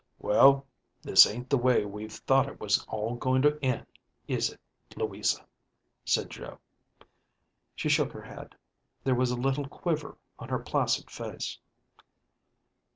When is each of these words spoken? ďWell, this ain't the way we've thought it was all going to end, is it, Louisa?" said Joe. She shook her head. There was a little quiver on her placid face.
ďWell, 0.19 0.63
this 1.03 1.27
ain't 1.27 1.47
the 1.51 1.59
way 1.59 1.85
we've 1.85 2.11
thought 2.11 2.47
it 2.49 2.59
was 2.59 2.83
all 2.87 3.13
going 3.15 3.43
to 3.43 3.63
end, 3.63 3.85
is 4.27 4.49
it, 4.51 4.59
Louisa?" 4.97 5.45
said 6.03 6.27
Joe. 6.31 6.57
She 7.75 7.87
shook 7.87 8.11
her 8.13 8.23
head. 8.23 8.55
There 9.03 9.13
was 9.13 9.29
a 9.29 9.35
little 9.35 9.67
quiver 9.67 10.17
on 10.39 10.49
her 10.49 10.57
placid 10.57 11.11
face. 11.11 11.59